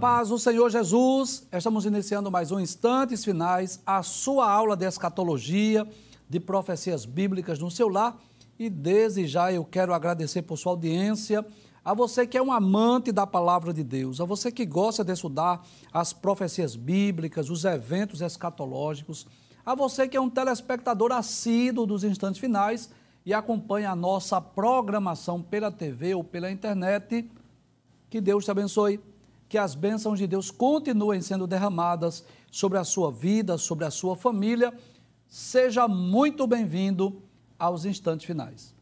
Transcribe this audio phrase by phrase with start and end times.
[0.00, 5.84] Paz do Senhor Jesus, estamos iniciando mais um Instantes Finais, a sua aula de escatologia,
[6.30, 8.16] de profecias bíblicas no seu lar.
[8.56, 11.44] E desde já eu quero agradecer por sua audiência,
[11.84, 15.12] a você que é um amante da palavra de Deus, a você que gosta de
[15.12, 19.26] estudar as profecias bíblicas, os eventos escatológicos,
[19.66, 22.88] a você que é um telespectador assíduo dos Instantes Finais
[23.26, 27.28] e acompanha a nossa programação pela TV ou pela internet.
[28.08, 29.00] Que Deus te abençoe
[29.48, 34.14] que as bênçãos de Deus continuem sendo derramadas sobre a sua vida, sobre a sua
[34.14, 34.72] família.
[35.26, 37.22] Seja muito bem-vindo
[37.58, 38.74] aos instantes finais.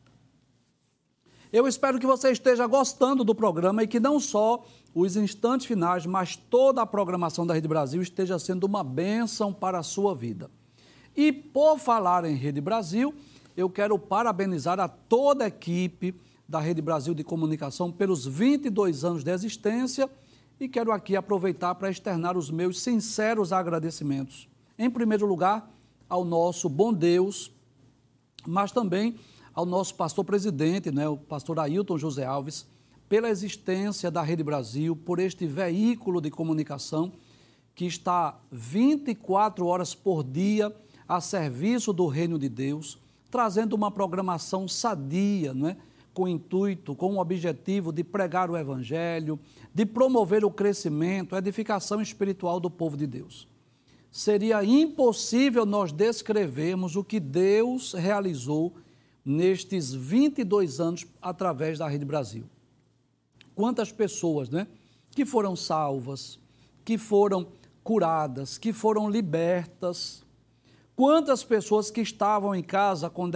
[1.52, 6.04] Eu espero que você esteja gostando do programa e que não só os instantes finais,
[6.04, 10.50] mas toda a programação da Rede Brasil esteja sendo uma bênção para a sua vida.
[11.16, 13.14] E por falar em Rede Brasil,
[13.56, 16.14] eu quero parabenizar a toda a equipe
[16.48, 20.10] da Rede Brasil de Comunicação pelos 22 anos de existência
[20.58, 24.48] e quero aqui aproveitar para externar os meus sinceros agradecimentos.
[24.78, 25.70] Em primeiro lugar,
[26.08, 27.52] ao nosso bom Deus,
[28.46, 29.16] mas também
[29.52, 32.66] ao nosso pastor presidente, né, o pastor Ailton José Alves,
[33.08, 37.12] pela existência da Rede Brasil, por este veículo de comunicação
[37.74, 40.74] que está 24 horas por dia
[41.06, 42.98] a serviço do reino de Deus,
[43.30, 45.76] trazendo uma programação sadia, não é?
[46.17, 49.39] Com o intuito, com o objetivo de pregar o Evangelho,
[49.75, 53.47] de promover o crescimento, a edificação espiritual do povo de Deus.
[54.11, 58.72] Seria impossível nós descrevermos o que Deus realizou
[59.22, 62.44] nestes 22 anos através da Rede Brasil.
[63.55, 64.66] Quantas pessoas, né,
[65.10, 66.38] que foram salvas,
[66.82, 67.47] que foram
[67.84, 70.25] curadas, que foram libertas,
[70.96, 73.30] Quantas pessoas que estavam em casa com,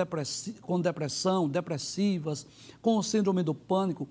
[0.63, 2.47] com depressão, depressivas,
[2.81, 4.09] com síndrome do pânico,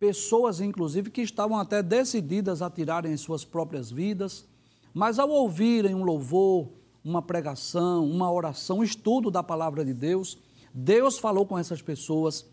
[0.00, 4.44] pessoas inclusive que estavam até decididas a tirarem suas próprias vidas,
[4.92, 6.68] mas ao ouvirem um louvor,
[7.04, 10.36] uma pregação, uma oração, um estudo da palavra de Deus,
[10.74, 12.44] Deus falou com essas pessoas,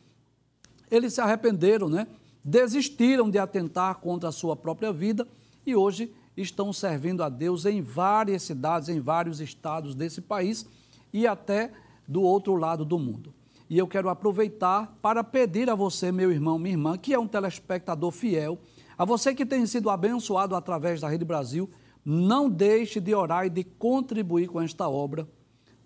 [0.92, 2.08] eles se arrependeram, né?
[2.46, 5.28] Desistiram de atentar contra a sua própria vida
[5.66, 10.66] e hoje estão servindo a Deus em várias cidades, em vários estados desse país
[11.12, 11.72] e até
[12.08, 13.34] do outro lado do mundo.
[13.70, 17.28] E eu quero aproveitar para pedir a você, meu irmão, minha irmã, que é um
[17.28, 18.60] telespectador fiel,
[18.98, 21.70] a você que tem sido abençoado através da Rede Brasil,
[22.06, 25.28] não deixe de orar e de contribuir com esta obra.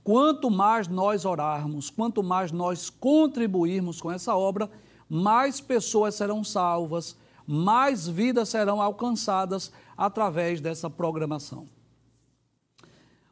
[0.03, 4.69] Quanto mais nós orarmos, quanto mais nós contribuirmos com essa obra,
[5.09, 11.69] mais pessoas serão salvas, mais vidas serão alcançadas através dessa programação.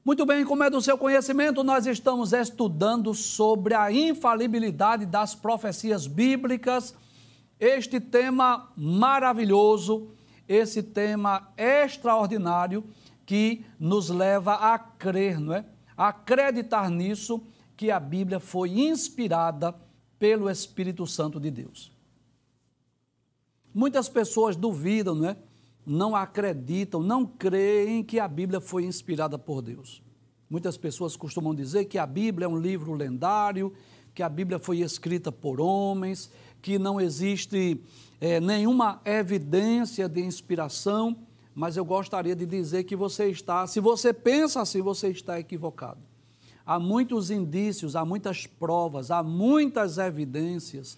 [0.06, 6.08] Muito bem, como é do seu conhecimento, nós estamos estudando sobre a infalibilidade das profecias
[6.08, 6.96] bíblicas,
[7.60, 10.12] este tema maravilhoso,
[10.48, 12.84] esse tema extraordinário
[13.26, 15.66] que nos leva a crer, não é?
[15.98, 17.42] A acreditar nisso
[17.76, 19.74] que a Bíblia foi inspirada
[20.20, 21.95] pelo Espírito Santo de Deus.
[23.76, 25.38] Muitas pessoas duvidam, não é?
[25.86, 30.02] não acreditam, não creem que a Bíblia foi inspirada por Deus.
[30.50, 33.74] Muitas pessoas costumam dizer que a Bíblia é um livro lendário,
[34.14, 36.32] que a Bíblia foi escrita por homens,
[36.62, 37.82] que não existe
[38.22, 41.18] é, nenhuma evidência de inspiração,
[41.54, 46.00] mas eu gostaria de dizer que você está, se você pensa assim, você está equivocado.
[46.66, 50.98] Há muitos indícios, há muitas provas, há muitas evidências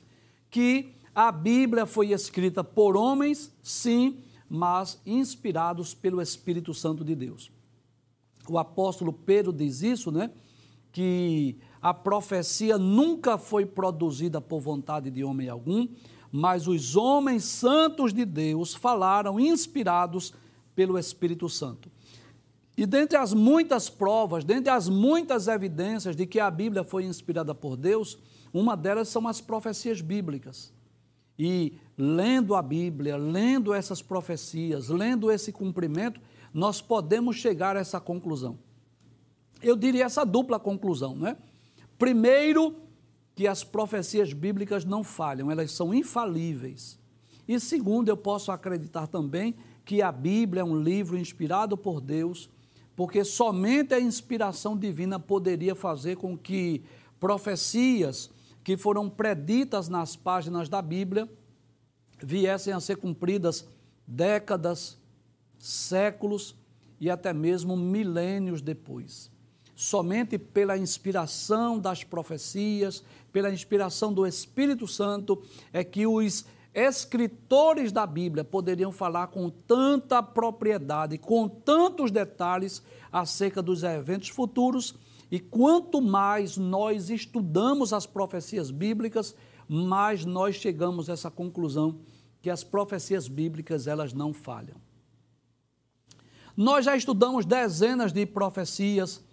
[0.50, 7.52] que a Bíblia foi escrita por homens, sim, mas inspirados pelo Espírito Santo de Deus.
[8.48, 10.30] O apóstolo Pedro diz isso, né?
[10.92, 15.88] Que a profecia nunca foi produzida por vontade de homem algum,
[16.32, 20.36] mas os homens santos de Deus falaram inspirados
[20.76, 21.90] pelo Espírito Santo.
[22.78, 27.56] E dentre as muitas provas, dentre as muitas evidências de que a Bíblia foi inspirada
[27.56, 28.20] por Deus,
[28.54, 30.77] uma delas são as profecias bíblicas.
[31.38, 36.20] E lendo a Bíblia, lendo essas profecias, lendo esse cumprimento,
[36.54, 38.58] nós podemos chegar a essa conclusão.
[39.62, 41.38] Eu diria essa dupla conclusão, né?
[41.98, 42.76] Primeiro,
[43.36, 47.00] que as profecias bíblicas não falham, elas são infalíveis.
[47.48, 49.56] E segundo, eu posso acreditar também
[49.86, 52.50] que a Bíblia é um livro inspirado por Deus,
[52.96, 56.84] porque somente a inspiração divina poderia fazer com que
[57.20, 58.30] profecias
[58.68, 61.30] que foram preditas nas páginas da Bíblia
[62.22, 63.66] viessem a ser cumpridas
[64.06, 64.98] décadas,
[65.58, 66.54] séculos
[67.00, 69.32] e até mesmo milênios depois.
[69.74, 75.42] Somente pela inspiração das profecias, pela inspiração do Espírito Santo,
[75.72, 82.84] é que os escritores da Bíblia poderiam falar com tanta propriedade, com tantos detalhes
[83.14, 84.94] acerca dos eventos futuros,
[85.30, 89.36] e quanto mais nós estudamos as profecias bíblicas,
[89.68, 92.00] mais nós chegamos a essa conclusão
[92.42, 94.78] que as profecias bíblicas elas não falham.
[96.56, 99.24] Nós já estudamos dezenas de profecias,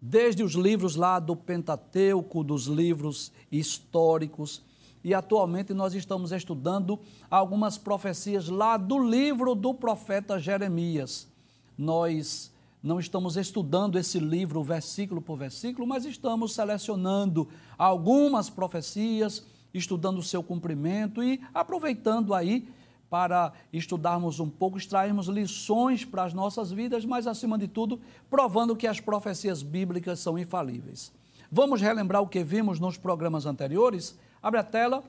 [0.00, 4.62] desde os livros lá do Pentateuco, dos livros históricos,
[5.02, 6.98] e atualmente nós estamos estudando
[7.30, 11.28] algumas profecias lá do livro do profeta Jeremias.
[11.76, 12.53] Nós
[12.84, 17.48] não estamos estudando esse livro versículo por versículo, mas estamos selecionando
[17.78, 19.42] algumas profecias,
[19.72, 22.68] estudando o seu cumprimento e aproveitando aí
[23.08, 27.98] para estudarmos um pouco, extrairmos lições para as nossas vidas, mas acima de tudo,
[28.28, 31.10] provando que as profecias bíblicas são infalíveis.
[31.50, 34.18] Vamos relembrar o que vimos nos programas anteriores?
[34.42, 35.02] Abre a tela.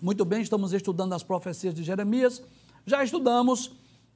[0.00, 2.40] Muito bem, estamos estudando as profecias de Jeremias.
[2.86, 3.72] Já estudamos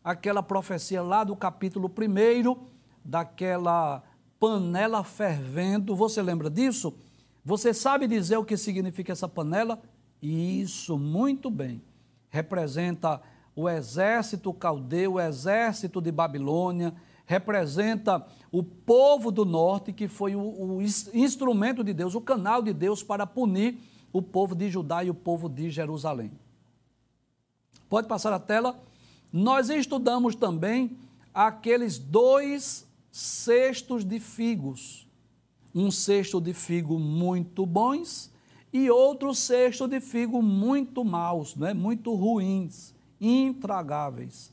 [0.09, 2.57] aquela profecia lá do capítulo 1,
[3.05, 4.03] daquela
[4.41, 5.95] panela fervendo.
[5.95, 6.95] Você lembra disso?
[7.45, 9.79] Você sabe dizer o que significa essa panela?
[10.23, 11.83] Isso, muito bem.
[12.31, 13.21] Representa
[13.55, 16.95] o exército caldeu, o exército de Babilônia,
[17.27, 20.83] representa o povo do norte, que foi o, o
[21.13, 23.79] instrumento de Deus, o canal de Deus para punir
[24.11, 26.33] o povo de Judá e o povo de Jerusalém.
[27.91, 28.89] Pode passar a tela.
[29.33, 30.97] Nós estudamos também
[31.35, 35.07] aqueles dois cestos de figos.
[35.75, 38.33] Um cesto de figo muito bons
[38.73, 41.73] e outro cesto de figo muito maus, né?
[41.73, 44.53] muito ruins, intragáveis.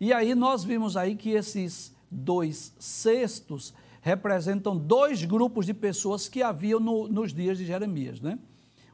[0.00, 6.42] E aí nós vimos aí que esses dois cestos representam dois grupos de pessoas que
[6.42, 8.20] haviam no, nos dias de Jeremias.
[8.20, 8.38] Né?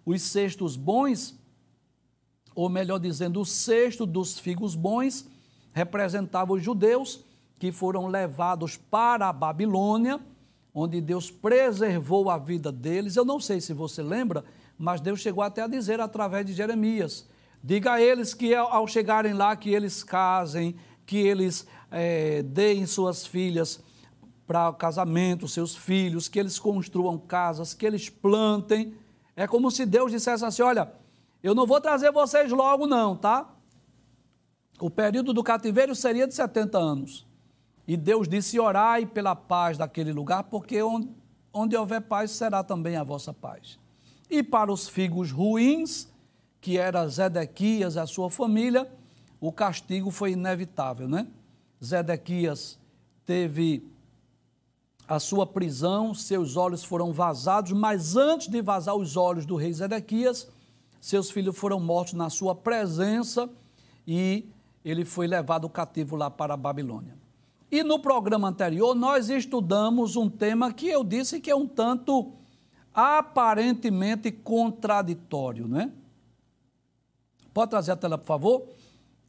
[0.07, 1.37] Os cestos bons,
[2.55, 5.27] ou melhor dizendo, o cesto dos figos bons,
[5.73, 7.25] representava os judeus
[7.59, 10.21] que foram levados para a Babilônia,
[10.75, 13.17] onde Deus preservou a vida deles.
[13.17, 14.45] Eu não sei se você lembra,
[14.79, 17.29] mas Deus chegou até a dizer através de Jeremias:
[17.63, 20.75] diga a eles que ao chegarem lá, que eles casem,
[21.05, 23.83] que eles é, deem suas filhas
[24.47, 28.95] para casamento, seus filhos, que eles construam casas, que eles plantem.
[29.37, 30.93] É como se Deus dissesse assim: olha,
[31.43, 33.49] eu não vou trazer vocês logo, não, tá?
[34.81, 37.27] O período do cativeiro seria de 70 anos.
[37.87, 41.09] E Deus disse: orai pela paz daquele lugar, porque onde,
[41.53, 43.79] onde houver paz será também a vossa paz.
[44.31, 46.09] E para os figos ruins,
[46.61, 48.91] que era Zedequias e a sua família,
[49.41, 51.27] o castigo foi inevitável, né?
[51.83, 52.79] Zedequias
[53.25, 53.83] teve
[55.09, 59.73] a sua prisão, seus olhos foram vazados, mas antes de vazar os olhos do rei
[59.73, 60.49] Zedequias,
[61.01, 63.49] seus filhos foram mortos na sua presença
[64.07, 64.49] e
[64.85, 67.17] ele foi levado cativo lá para a Babilônia.
[67.71, 72.33] E no programa anterior nós estudamos um tema que eu disse que é um tanto
[72.93, 75.93] aparentemente contraditório, né?
[77.55, 78.69] Pode trazer a tela, por favor?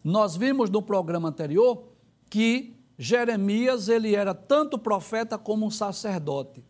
[0.03, 1.83] Nós vimos no programa anterior
[2.29, 6.63] que Jeremias ele era tanto profeta como um sacerdote.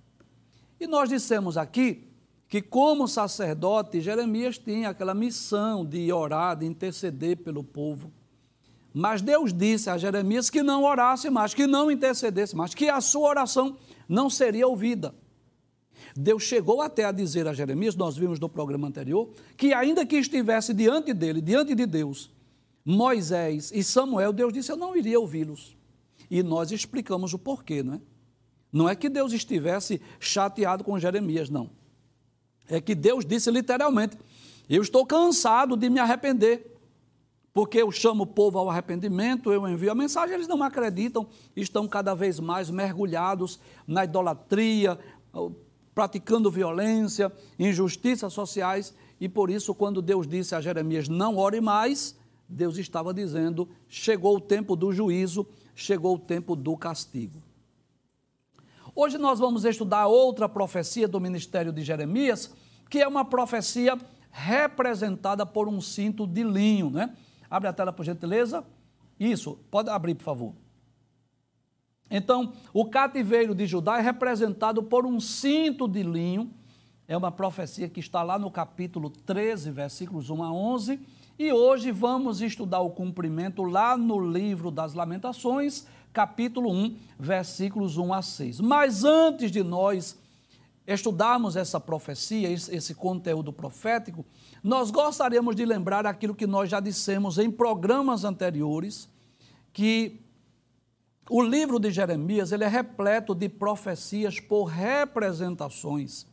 [0.79, 2.10] E nós dissemos aqui
[2.51, 8.11] que como sacerdote, Jeremias tinha aquela missão de orar, de interceder pelo povo.
[8.93, 12.99] Mas Deus disse a Jeremias que não orasse mais, que não intercedesse mais, que a
[12.99, 15.15] sua oração não seria ouvida.
[16.13, 20.17] Deus chegou até a dizer a Jeremias, nós vimos no programa anterior, que ainda que
[20.17, 22.29] estivesse diante dele, diante de Deus,
[22.83, 25.77] Moisés e Samuel, Deus disse: Eu não iria ouvi-los.
[26.29, 28.01] E nós explicamos o porquê, não é?
[28.73, 31.79] Não é que Deus estivesse chateado com Jeremias, não.
[32.71, 34.17] É que Deus disse literalmente:
[34.69, 36.73] Eu estou cansado de me arrepender,
[37.53, 41.85] porque eu chamo o povo ao arrependimento, eu envio a mensagem, eles não acreditam, estão
[41.85, 44.97] cada vez mais mergulhados na idolatria,
[45.93, 52.15] praticando violência, injustiças sociais, e por isso, quando Deus disse a Jeremias: Não ore mais,
[52.47, 57.43] Deus estava dizendo: chegou o tempo do juízo, chegou o tempo do castigo.
[58.93, 62.51] Hoje nós vamos estudar outra profecia do ministério de Jeremias,
[62.91, 63.97] que é uma profecia
[64.29, 67.15] representada por um cinto de linho, né?
[67.49, 68.65] Abre a tela, por gentileza.
[69.17, 70.53] Isso, pode abrir, por favor.
[72.09, 76.53] Então, o cativeiro de Judá é representado por um cinto de linho.
[77.07, 80.99] É uma profecia que está lá no capítulo 13, versículos 1 a 11
[81.39, 88.13] e hoje vamos estudar o cumprimento lá no livro das Lamentações, capítulo 1, versículos 1
[88.13, 88.59] a 6.
[88.59, 90.20] Mas antes de nós
[90.85, 94.25] estudarmos essa profecia, esse conteúdo profético,
[94.63, 99.09] nós gostaríamos de lembrar aquilo que nós já dissemos em programas anteriores,
[99.71, 100.19] que
[101.29, 106.25] o livro de Jeremias ele é repleto de profecias por representações,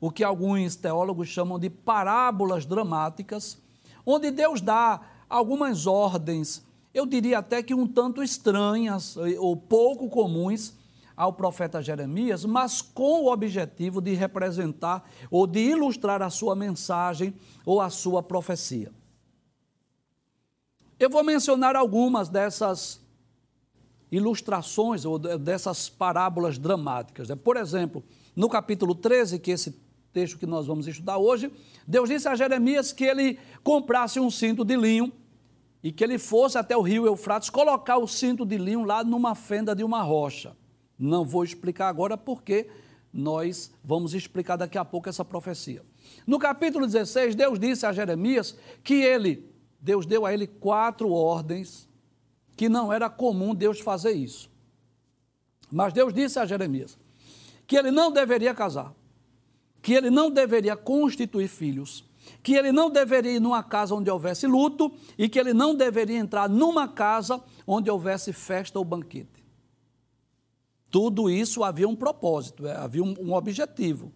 [0.00, 3.58] o que alguns teólogos chamam de parábolas dramáticas,
[4.06, 10.74] onde Deus dá algumas ordens, eu diria até que um tanto estranhas ou pouco comuns
[11.16, 17.34] ao profeta Jeremias, mas com o objetivo de representar ou de ilustrar a sua mensagem
[17.64, 18.92] ou a sua profecia.
[20.98, 23.00] Eu vou mencionar algumas dessas
[24.10, 27.28] ilustrações ou dessas parábolas dramáticas.
[27.28, 27.36] Né?
[27.36, 28.04] Por exemplo,
[28.34, 29.74] no capítulo 13, que é esse
[30.12, 31.50] texto que nós vamos estudar hoje,
[31.86, 35.12] Deus disse a Jeremias que ele comprasse um cinto de linho
[35.82, 39.34] e que ele fosse até o rio Eufrates colocar o cinto de linho lá numa
[39.34, 40.56] fenda de uma rocha.
[41.04, 42.66] Não vou explicar agora porque
[43.12, 45.82] nós vamos explicar daqui a pouco essa profecia.
[46.26, 51.86] No capítulo 16, Deus disse a Jeremias que ele, Deus deu a ele quatro ordens,
[52.56, 54.50] que não era comum Deus fazer isso.
[55.70, 56.98] Mas Deus disse a Jeremias
[57.66, 58.94] que ele não deveria casar,
[59.82, 62.02] que ele não deveria constituir filhos,
[62.42, 66.18] que ele não deveria ir numa casa onde houvesse luto e que ele não deveria
[66.18, 69.43] entrar numa casa onde houvesse festa ou banquete.
[70.94, 74.12] Tudo isso havia um propósito, é, havia um, um objetivo.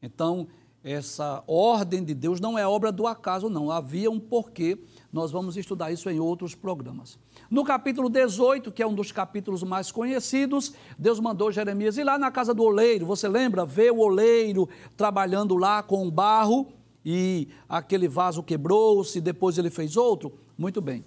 [0.00, 0.48] Então,
[0.82, 3.70] essa ordem de Deus não é obra do acaso, não.
[3.70, 4.82] Havia um porquê.
[5.12, 7.18] Nós vamos estudar isso em outros programas.
[7.50, 12.18] No capítulo 18, que é um dos capítulos mais conhecidos, Deus mandou Jeremias ir lá
[12.18, 13.04] na casa do oleiro.
[13.04, 13.66] Você lembra?
[13.66, 16.72] Ver o oleiro trabalhando lá com o barro
[17.04, 20.32] e aquele vaso quebrou-se, depois ele fez outro?
[20.56, 21.04] Muito bem.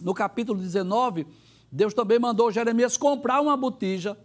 [0.00, 1.26] No capítulo 19,
[1.72, 4.18] Deus também mandou Jeremias comprar uma botija.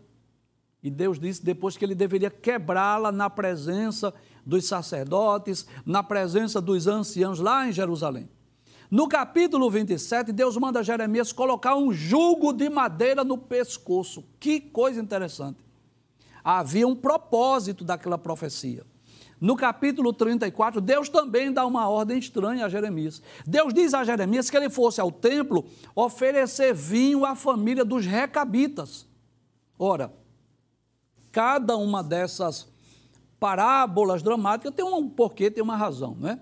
[0.84, 4.14] E Deus disse depois que ele deveria quebrá-la na presença
[4.46, 8.30] dos sacerdotes, na presença dos anciãos lá em Jerusalém.
[8.92, 14.24] No capítulo 27, Deus manda Jeremias colocar um jugo de madeira no pescoço.
[14.40, 15.66] Que coisa interessante.
[16.44, 18.86] Havia um propósito daquela profecia.
[19.40, 23.22] No capítulo 34, Deus também dá uma ordem estranha a Jeremias.
[23.46, 25.66] Deus diz a Jeremias que ele fosse ao templo
[25.96, 29.06] oferecer vinho à família dos recabitas.
[29.78, 30.12] Ora,
[31.32, 32.68] cada uma dessas
[33.40, 36.40] parábolas dramáticas tem um porquê, tem uma razão, né?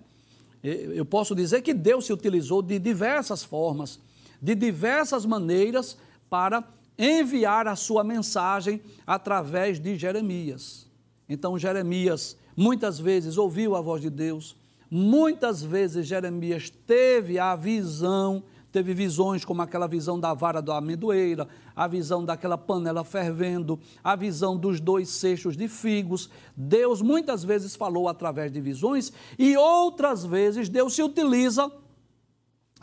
[0.63, 3.99] Eu posso dizer que Deus se utilizou de diversas formas,
[4.41, 5.97] de diversas maneiras
[6.29, 6.63] para
[6.97, 10.89] enviar a sua mensagem através de Jeremias.
[11.27, 14.55] Então, Jeremias muitas vezes ouviu a voz de Deus,
[14.89, 21.47] muitas vezes Jeremias teve a visão, teve visões como aquela visão da vara da amendoeira,
[21.75, 26.29] a visão daquela panela fervendo, a visão dos dois cestos de figos.
[26.55, 31.71] Deus muitas vezes falou através de visões e outras vezes Deus se utiliza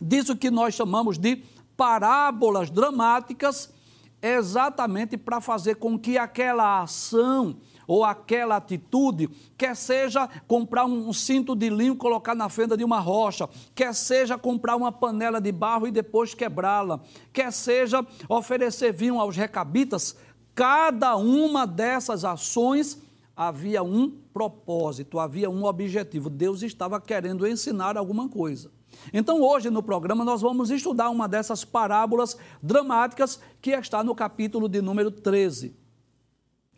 [0.00, 1.42] disso que nós chamamos de
[1.76, 3.72] parábolas dramáticas,
[4.20, 7.56] exatamente para fazer com que aquela ação
[7.92, 12.98] ou aquela atitude, quer seja comprar um cinto de linho, colocar na fenda de uma
[12.98, 17.00] rocha, quer seja comprar uma panela de barro e depois quebrá-la,
[17.34, 20.16] quer seja oferecer vinho aos recabitas,
[20.54, 22.98] cada uma dessas ações
[23.36, 26.30] havia um propósito, havia um objetivo.
[26.30, 28.70] Deus estava querendo ensinar alguma coisa.
[29.12, 34.66] Então, hoje no programa, nós vamos estudar uma dessas parábolas dramáticas que está no capítulo
[34.66, 35.81] de número 13.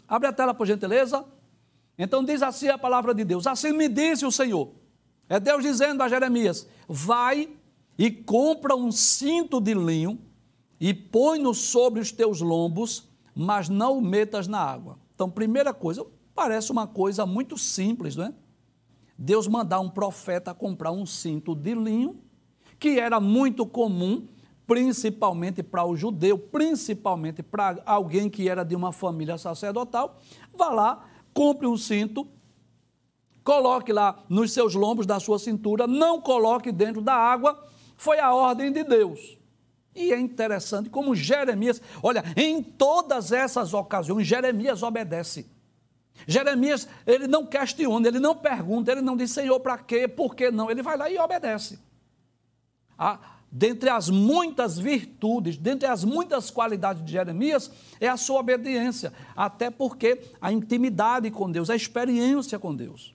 [0.09, 1.25] Abre a tela, por gentileza.
[1.99, 4.73] Então diz assim a palavra de Deus: Assim me disse o Senhor.
[5.29, 7.49] É Deus dizendo a Jeremias: Vai
[7.97, 10.19] e compra um cinto de linho
[10.81, 14.99] e põe-no sobre os teus lombos, mas não o metas na água.
[15.15, 18.35] Então, primeira coisa, parece uma coisa muito simples, não é?
[19.17, 22.21] Deus mandar um profeta comprar um cinto de linho,
[22.79, 24.27] que era muito comum
[24.67, 30.19] principalmente para o judeu, principalmente para alguém que era de uma família sacerdotal,
[30.55, 32.27] vá lá, compre um cinto,
[33.43, 37.63] coloque lá nos seus lombos da sua cintura, não coloque dentro da água,
[37.97, 39.39] foi a ordem de Deus.
[39.95, 45.47] E é interessante como Jeremias, olha, em todas essas ocasiões, Jeremias obedece.
[46.27, 50.51] Jeremias, ele não questiona, ele não pergunta, ele não diz, Senhor, para quê, por que
[50.51, 50.71] não?
[50.71, 51.79] Ele vai lá e obedece.
[52.99, 53.19] A,
[53.57, 57.71] dentre as muitas virtudes, dentre as muitas qualidades de Jeremias,
[58.01, 63.15] é a sua obediência, até porque a intimidade com Deus, a experiência com Deus.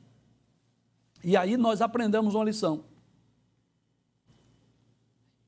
[1.22, 2.86] E aí nós aprendemos uma lição.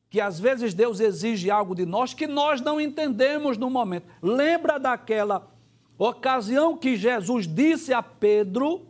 [0.09, 4.09] Que às vezes Deus exige algo de nós que nós não entendemos no momento.
[4.21, 5.49] Lembra daquela
[5.97, 8.85] ocasião que Jesus disse a Pedro: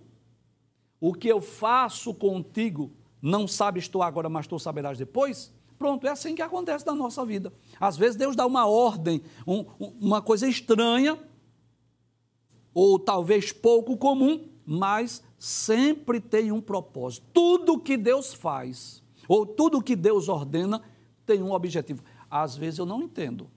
[1.00, 2.92] O que eu faço contigo,
[3.22, 5.54] não sabes tu agora, mas tu saberás depois.
[5.82, 7.52] Pronto, é assim que acontece na nossa vida.
[7.80, 9.66] Às vezes Deus dá uma ordem, um,
[10.00, 11.18] uma coisa estranha,
[12.72, 17.26] ou talvez pouco comum, mas sempre tem um propósito.
[17.34, 20.84] Tudo que Deus faz, ou tudo que Deus ordena,
[21.26, 22.04] tem um objetivo.
[22.30, 23.50] Às vezes eu não entendo.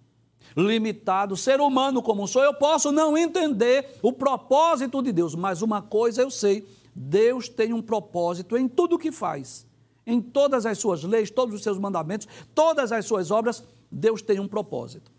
[0.57, 5.83] Limitado, ser humano como sou, eu posso não entender o propósito de Deus, mas uma
[5.83, 6.67] coisa eu sei:
[6.97, 9.67] Deus tem um propósito em tudo que faz.
[10.07, 14.39] Em todas as suas leis, todos os seus mandamentos, todas as suas obras, Deus tem
[14.39, 15.11] um propósito.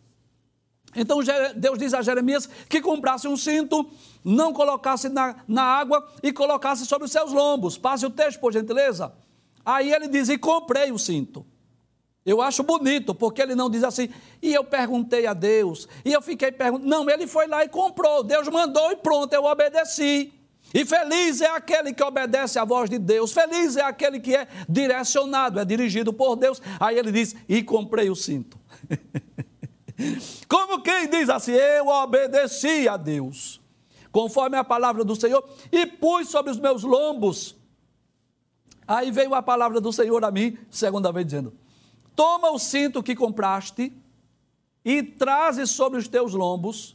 [0.95, 1.19] Então
[1.55, 3.89] Deus diz a Jeremias que comprasse um cinto,
[4.23, 7.77] não colocasse na, na água e colocasse sobre os seus lombos.
[7.77, 9.11] Passe o texto, por gentileza.
[9.65, 11.45] Aí ele diz: E comprei o cinto.
[12.25, 14.09] Eu acho bonito, porque ele não diz assim,
[14.41, 16.89] e eu perguntei a Deus, e eu fiquei perguntando.
[16.89, 20.33] Não, ele foi lá e comprou, Deus mandou e pronto, eu obedeci.
[20.73, 24.47] E feliz é aquele que obedece à voz de Deus, feliz é aquele que é
[24.67, 26.61] direcionado, é dirigido por Deus.
[26.79, 28.59] Aí ele diz: E comprei o cinto.
[30.47, 33.61] Como quem diz assim: Eu obedeci a Deus,
[34.11, 37.55] conforme a palavra do Senhor, e pus sobre os meus lombos.
[38.87, 41.53] Aí veio a palavra do Senhor a mim, segunda vez, dizendo:
[42.15, 43.93] Toma o cinto que compraste
[44.83, 46.94] e traze sobre os teus lombos,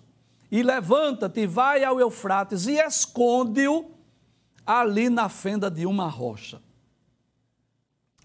[0.51, 3.91] e levanta-te, vai ao Eufrates e esconde-o
[4.67, 6.61] ali na fenda de uma rocha.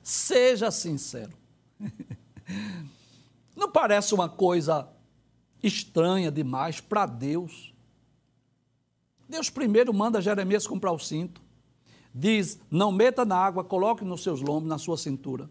[0.02, 1.34] Seja sincero.
[3.56, 4.88] Não parece uma coisa
[5.64, 7.74] estranha demais para Deus?
[9.28, 11.42] Deus primeiro manda Jeremias comprar o cinto.
[12.14, 15.50] Diz: não meta na água, coloque nos seus lombos, na sua cintura.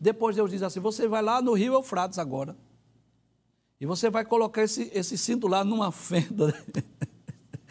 [0.00, 2.56] Depois Deus diz assim: você vai lá no rio Eufrates agora.
[3.82, 6.54] E você vai colocar esse, esse cinto lá numa fenda.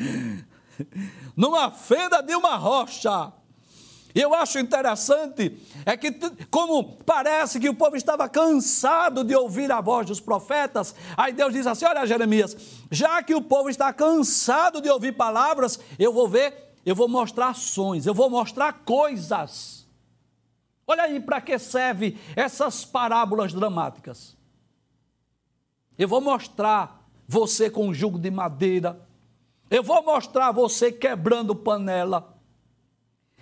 [1.38, 3.32] numa fenda de uma rocha.
[4.14, 6.12] E eu acho interessante é que
[6.50, 11.54] como parece que o povo estava cansado de ouvir a voz dos profetas, aí Deus
[11.54, 12.58] diz assim: "Olha, Jeremias,
[12.92, 17.52] já que o povo está cansado de ouvir palavras, eu vou ver, eu vou mostrar
[17.52, 19.88] ações, eu vou mostrar coisas.
[20.86, 24.41] Olha aí para que serve essas parábolas dramáticas.
[26.02, 29.08] Eu vou mostrar você com um jugo de madeira.
[29.70, 32.36] Eu vou mostrar você quebrando panela.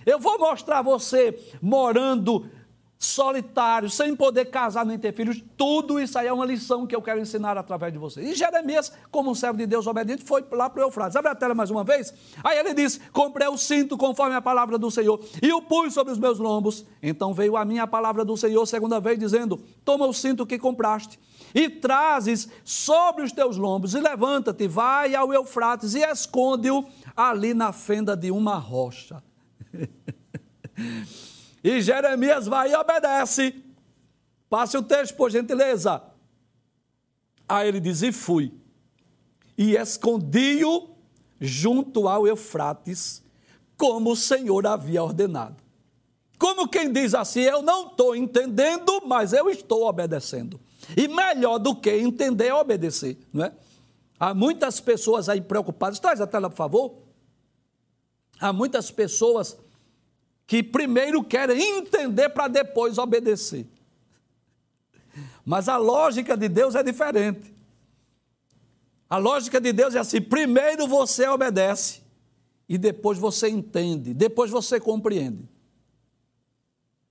[0.06, 2.52] Eu vou mostrar você morando
[3.00, 5.42] solitário, sem poder casar nem ter filhos.
[5.56, 8.22] Tudo isso aí é uma lição que eu quero ensinar através de você.
[8.22, 11.16] E Jeremias, como um servo de Deus obediente, foi lá para o Eufrates.
[11.16, 12.14] Abre a tela mais uma vez.
[12.44, 16.12] Aí ele disse: Comprei o cinto conforme a palavra do Senhor e o pus sobre
[16.12, 16.86] os meus lombos.
[17.02, 21.18] Então veio a minha palavra do Senhor, segunda vez, dizendo: Toma o cinto que compraste
[21.56, 26.86] e trazes sobre os teus lombos e levanta-te, vai ao Eufrates e esconde-o
[27.16, 29.24] ali na fenda de uma rocha.
[31.64, 33.64] e Jeremias vai e obedece.
[34.50, 36.02] Passe o texto, por gentileza.
[37.48, 38.54] Aí ele diz: E fui,
[39.58, 40.96] e escondi-o
[41.40, 43.24] junto ao Eufrates,
[43.78, 45.58] como o Senhor havia ordenado.
[46.38, 50.60] Como quem diz assim, eu não estou entendendo, mas eu estou obedecendo.
[50.96, 53.52] E melhor do que entender é obedecer, não é?
[54.18, 56.00] Há muitas pessoas aí preocupadas.
[56.00, 56.96] Traz a tela, por favor.
[58.40, 59.58] Há muitas pessoas
[60.50, 63.68] que primeiro querem entender para depois obedecer.
[65.46, 67.54] Mas a lógica de Deus é diferente.
[69.08, 72.02] A lógica de Deus é assim: primeiro você obedece
[72.68, 75.48] e depois você entende, depois você compreende.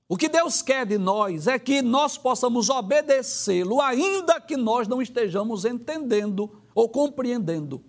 [0.08, 5.00] O que Deus quer de nós é que nós possamos obedecê-lo, ainda que nós não
[5.00, 7.84] estejamos entendendo ou compreendendo.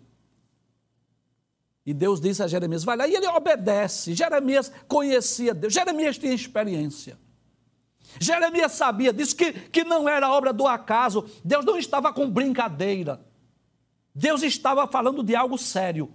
[1.90, 3.08] E Deus disse a Jeremias: vai lá.
[3.08, 4.14] E ele obedece.
[4.14, 5.74] Jeremias conhecia Deus.
[5.74, 7.18] Jeremias tinha experiência.
[8.20, 11.26] Jeremias sabia, disse que, que não era obra do acaso.
[11.44, 13.26] Deus não estava com brincadeira.
[14.14, 16.14] Deus estava falando de algo sério.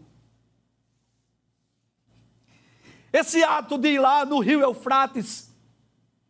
[3.13, 5.53] Esse ato de ir lá no rio Eufrates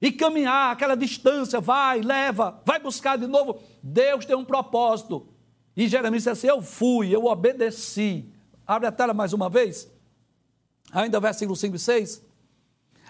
[0.00, 3.60] e caminhar aquela distância, vai, leva, vai buscar de novo.
[3.82, 5.28] Deus tem um propósito.
[5.76, 8.32] E Jeremias disse assim: Eu fui, eu obedeci.
[8.66, 9.88] Abre a tela mais uma vez.
[10.92, 12.22] Ainda versículo 5 e 6.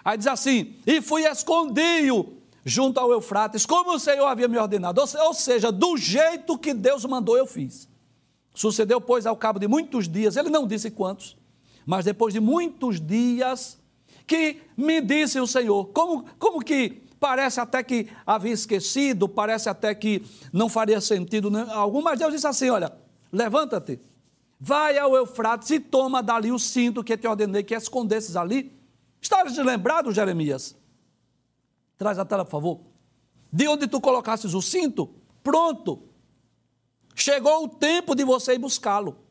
[0.04, 5.00] Aí diz assim: E fui escondido junto ao Eufrates, como o Senhor havia me ordenado.
[5.00, 7.88] Ou seja, do jeito que Deus mandou, eu fiz.
[8.54, 11.36] Sucedeu, pois, ao cabo de muitos dias, ele não disse quantos,
[11.84, 13.78] mas depois de muitos dias,
[14.26, 19.94] que me disse o Senhor, como, como que parece até que havia esquecido, parece até
[19.94, 22.92] que não faria sentido algum, mas Deus disse assim: olha,
[23.32, 23.98] levanta-te
[24.58, 28.72] Vai ao Eufrates e toma dali o cinto que te ordenei que escondesses ali.
[29.20, 30.76] Estás lembrado, Jeremias?
[31.96, 32.80] Traz a tela, por favor.
[33.52, 36.02] De onde tu colocasses o cinto, pronto.
[37.14, 39.23] Chegou o tempo de você ir buscá-lo.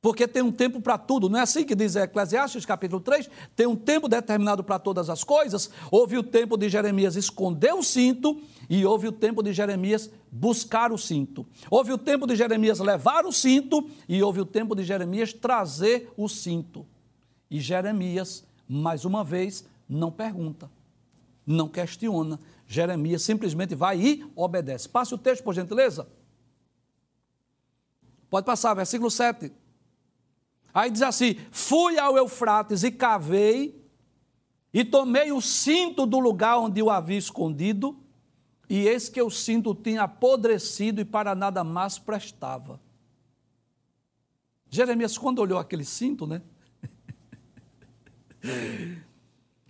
[0.00, 3.28] Porque tem um tempo para tudo, não é assim que diz Eclesiastes capítulo 3?
[3.56, 5.70] Tem um tempo determinado para todas as coisas.
[5.90, 10.92] Houve o tempo de Jeremias esconder o cinto e houve o tempo de Jeremias buscar
[10.92, 11.46] o cinto.
[11.70, 16.12] Houve o tempo de Jeremias levar o cinto e houve o tempo de Jeremias trazer
[16.16, 16.86] o cinto.
[17.50, 20.70] E Jeremias, mais uma vez, não pergunta,
[21.46, 22.38] não questiona.
[22.66, 24.88] Jeremias simplesmente vai e obedece.
[24.88, 26.06] Passe o texto, por gentileza.
[28.28, 29.52] Pode passar, versículo 7.
[30.76, 33.82] Aí diz assim: Fui ao Eufrates e cavei,
[34.74, 37.98] e tomei o cinto do lugar onde o havia escondido,
[38.68, 42.78] e eis que o cinto tinha apodrecido e para nada mais prestava.
[44.68, 46.42] Jeremias, quando olhou aquele cinto, né?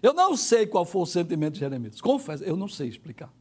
[0.03, 2.01] Eu não sei qual foi o sentimento de Jeremias.
[2.01, 3.33] Confesso, eu não sei explicar.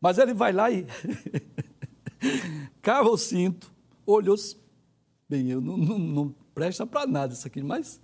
[0.00, 0.86] Mas ele vai lá e
[2.80, 3.74] cava o cinto,
[4.06, 4.36] olhou,
[5.28, 8.00] Bem, eu não, não, não presta para nada isso aqui, mas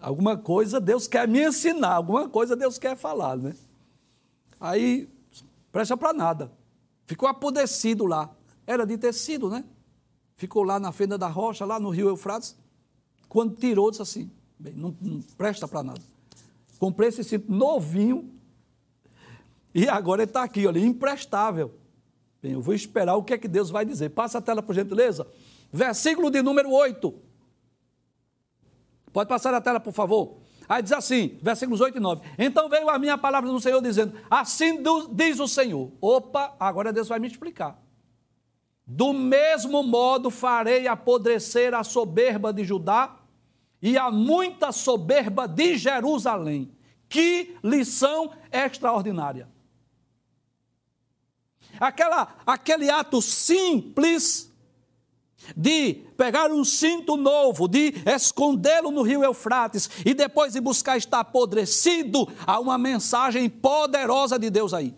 [0.00, 3.54] alguma coisa Deus quer me ensinar, alguma coisa Deus quer falar, né?
[4.58, 5.08] Aí,
[5.70, 6.50] presta para nada.
[7.06, 8.30] Ficou apodrecido lá.
[8.66, 9.64] Era de tecido, né?
[10.34, 12.56] Ficou lá na fenda da rocha, lá no rio Eufrates.
[13.28, 16.00] Quando tirou, disse assim: bem, não, não presta para nada.
[16.78, 18.28] Comprei esse cinto novinho
[19.74, 21.72] e agora ele está aqui, olha, imprestável.
[22.42, 24.10] Bem, eu vou esperar o que é que Deus vai dizer.
[24.10, 25.26] Passa a tela, por gentileza
[25.72, 27.14] versículo de número 8.
[29.12, 30.38] Pode passar a tela, por favor.
[30.68, 32.22] Aí diz assim, versículos 8 e 9.
[32.38, 35.90] Então veio a minha palavra do Senhor dizendo: Assim diz o Senhor.
[36.00, 37.76] Opa, agora Deus vai me explicar.
[38.86, 43.16] Do mesmo modo farei apodrecer a soberba de Judá
[43.82, 46.72] e a muita soberba de Jerusalém.
[47.08, 49.48] Que lição extraordinária.
[51.78, 54.49] Aquela, aquele ato simples
[55.56, 61.20] de pegar um cinto novo, de escondê-lo no rio Eufrates e depois de buscar estar
[61.20, 64.94] apodrecido, há uma mensagem poderosa de Deus aí.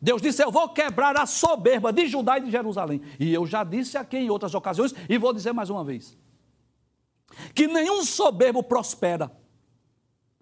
[0.00, 3.00] Deus disse: Eu vou quebrar a soberba de Judá e de Jerusalém.
[3.18, 6.16] E eu já disse aqui em outras ocasiões e vou dizer mais uma vez:
[7.54, 9.30] que nenhum soberbo prospera,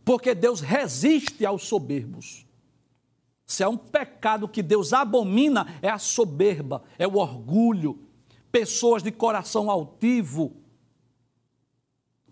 [0.04, 2.44] porque Deus resiste aos soberbos.
[3.46, 8.05] Se é um pecado que Deus abomina, é a soberba, é o orgulho,
[8.58, 10.56] pessoas de coração altivo,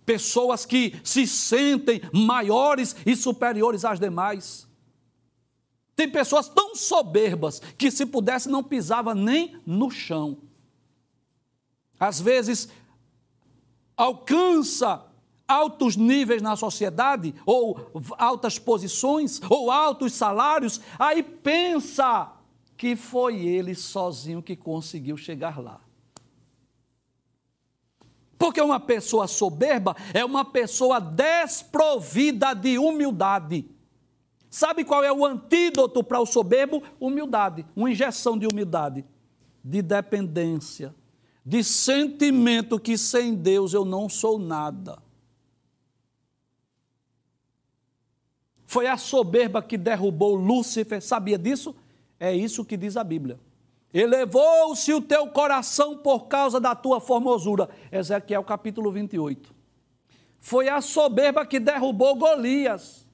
[0.06, 4.66] pessoas que se sentem maiores e superiores às demais.
[5.94, 10.38] Tem pessoas tão soberbas que, se pudesse, não pisava nem no chão.
[12.00, 12.70] Às vezes,
[13.94, 15.04] alcança
[15.46, 22.32] altos níveis na sociedade, ou altas posições, ou altos salários, aí pensa
[22.78, 25.83] que foi ele sozinho que conseguiu chegar lá.
[28.38, 33.66] Porque uma pessoa soberba é uma pessoa desprovida de humildade.
[34.50, 36.82] Sabe qual é o antídoto para o soberbo?
[37.00, 39.04] Humildade, uma injeção de humildade,
[39.64, 40.94] de dependência,
[41.44, 45.02] de sentimento que sem Deus eu não sou nada.
[48.66, 51.74] Foi a soberba que derrubou Lúcifer, sabia disso?
[52.18, 53.38] É isso que diz a Bíblia.
[53.94, 57.70] Elevou-se o teu coração por causa da tua formosura.
[57.92, 59.54] Ezequiel capítulo 28.
[60.40, 63.06] Foi a soberba que derrubou Golias.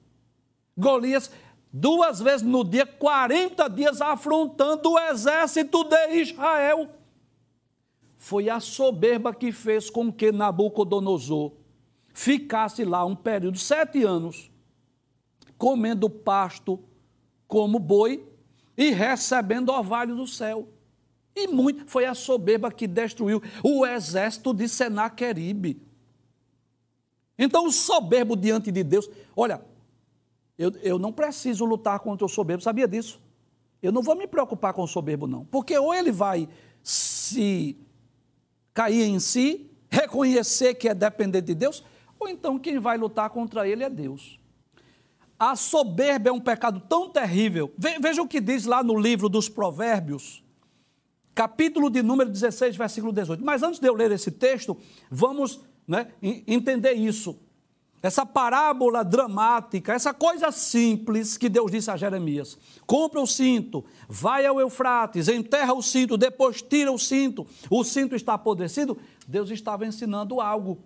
[0.75, 1.29] Golias,
[1.71, 6.89] duas vezes no dia, 40 dias afrontando o exército de Israel.
[8.17, 11.51] Foi a soberba que fez com que Nabucodonosor
[12.11, 14.49] ficasse lá um período de sete anos,
[15.59, 16.83] comendo pasto
[17.47, 18.30] como boi
[18.77, 20.67] e recebendo orvalho do céu.
[21.35, 25.81] E muito foi a soberba que destruiu o exército de Senaqueribe.
[27.37, 29.61] Então, o soberbo diante de Deus, olha,
[30.57, 33.19] eu, eu não preciso lutar contra o soberbo, sabia disso?
[33.81, 35.45] Eu não vou me preocupar com o soberbo, não.
[35.45, 36.47] Porque ou ele vai
[36.83, 37.77] se
[38.73, 41.83] cair em si, reconhecer que é dependente de Deus,
[42.19, 44.40] ou então quem vai lutar contra ele é Deus.
[45.41, 47.73] A soberba é um pecado tão terrível.
[47.75, 50.43] Veja o que diz lá no livro dos Provérbios,
[51.33, 53.43] capítulo de número 16, versículo 18.
[53.43, 54.77] Mas antes de eu ler esse texto,
[55.09, 57.39] vamos né, entender isso.
[58.03, 64.45] essa parábola dramática, essa coisa simples que Deus disse a Jeremias: compra o cinto, vai
[64.45, 68.95] ao Eufrates, enterra o cinto, depois tira o cinto, o cinto está apodrecido.
[69.27, 70.83] Deus estava ensinando algo.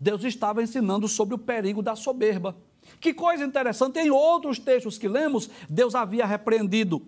[0.00, 2.56] Deus estava ensinando sobre o perigo da soberba.
[3.00, 7.02] Que coisa interessante, em outros textos que lemos, Deus havia repreendido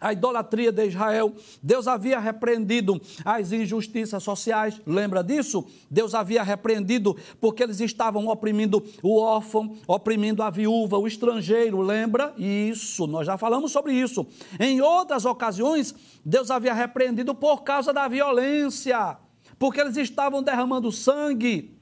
[0.00, 1.34] a idolatria de Israel.
[1.62, 5.66] Deus havia repreendido as injustiças sociais, lembra disso?
[5.90, 12.34] Deus havia repreendido porque eles estavam oprimindo o órfão, oprimindo a viúva, o estrangeiro, lembra?
[12.36, 14.26] Isso, nós já falamos sobre isso.
[14.60, 19.16] Em outras ocasiões, Deus havia repreendido por causa da violência,
[19.58, 21.75] porque eles estavam derramando sangue.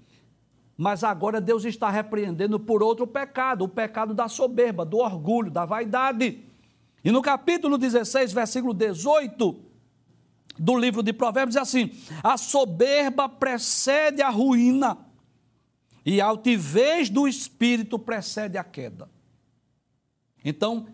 [0.77, 5.65] Mas agora Deus está repreendendo por outro pecado, o pecado da soberba, do orgulho, da
[5.65, 6.43] vaidade.
[7.05, 9.55] E no capítulo 16, versículo 18
[10.59, 11.91] do livro de Provérbios, diz assim:
[12.23, 14.99] A soberba precede a ruína,
[16.05, 19.09] e a altivez do espírito precede a queda.
[20.45, 20.89] Então,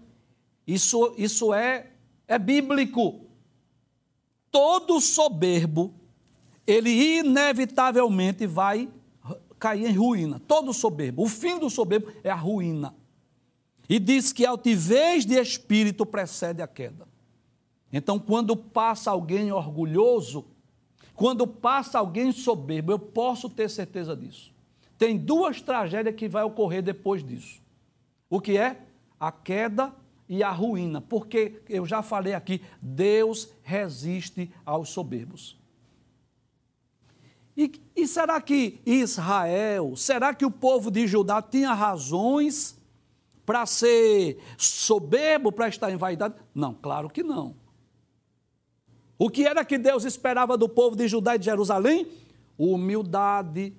[0.66, 1.90] isso, isso é,
[2.28, 3.26] é bíblico.
[4.50, 5.94] Todo soberbo,
[6.66, 8.88] ele inevitavelmente vai
[9.60, 10.40] cair em ruína.
[10.40, 11.22] Todo soberbo.
[11.22, 12.94] O fim do soberbo é a ruína.
[13.88, 17.06] E diz que a altivez de espírito precede a queda.
[17.92, 20.46] Então, quando passa alguém orgulhoso,
[21.14, 24.52] quando passa alguém soberbo, eu posso ter certeza disso.
[24.96, 27.60] Tem duas tragédias que vai ocorrer depois disso.
[28.28, 28.80] O que é?
[29.18, 29.92] A queda
[30.28, 31.00] e a ruína.
[31.00, 35.59] Porque eu já falei aqui, Deus resiste aos soberbos.
[37.56, 42.78] E, e será que Israel, será que o povo de Judá tinha razões
[43.44, 46.34] para ser soberbo, para estar em vaidade?
[46.54, 47.56] Não, claro que não.
[49.18, 52.06] O que era que Deus esperava do povo de Judá e de Jerusalém?
[52.56, 53.74] Humildade,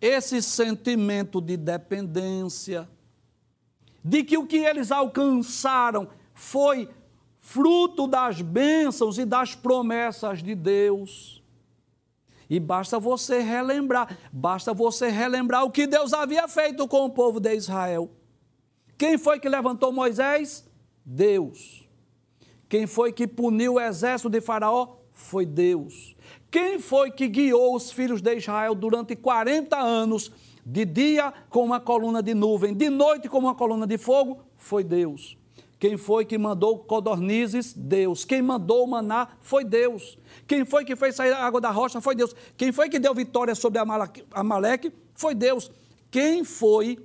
[0.00, 2.88] esse sentimento de dependência,
[4.04, 6.88] de que o que eles alcançaram foi
[7.40, 11.42] fruto das bênçãos e das promessas de Deus.
[12.48, 17.40] E basta você relembrar, basta você relembrar o que Deus havia feito com o povo
[17.40, 18.10] de Israel.
[18.96, 20.68] Quem foi que levantou Moisés?
[21.04, 21.88] Deus.
[22.68, 24.96] Quem foi que puniu o exército de Faraó?
[25.12, 26.16] Foi Deus.
[26.50, 30.30] Quem foi que guiou os filhos de Israel durante 40 anos,
[30.64, 34.40] de dia com uma coluna de nuvem, de noite com uma coluna de fogo?
[34.56, 35.36] Foi Deus.
[35.84, 37.74] Quem foi que mandou codornizes?
[37.74, 38.24] Deus.
[38.24, 39.28] Quem mandou o maná?
[39.42, 40.16] Foi Deus.
[40.46, 42.00] Quem foi que fez sair a água da rocha?
[42.00, 42.34] Foi Deus.
[42.56, 43.78] Quem foi que deu vitória sobre
[44.32, 44.90] Amaleque?
[45.14, 45.70] Foi Deus.
[46.10, 46.98] Quem foi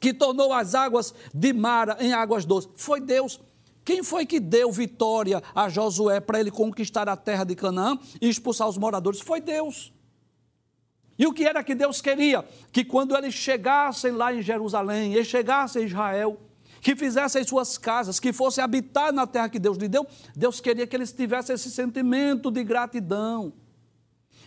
[0.00, 2.70] que tornou as águas de Mara em águas doces?
[2.76, 3.38] Foi Deus.
[3.84, 8.26] Quem foi que deu vitória a Josué para ele conquistar a terra de Canaã e
[8.26, 9.20] expulsar os moradores?
[9.20, 9.92] Foi Deus.
[11.18, 12.42] E o que era que Deus queria?
[12.72, 16.40] Que quando eles chegassem lá em Jerusalém, eles chegassem em Israel,
[16.82, 20.86] que fizessem suas casas, que fossem habitar na terra que Deus lhe deu, Deus queria
[20.86, 23.54] que eles tivessem esse sentimento de gratidão